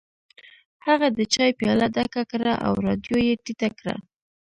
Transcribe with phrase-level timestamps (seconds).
[0.87, 3.95] هغه د چای پیاله ډکه کړه او رادیو یې ټیټه کړه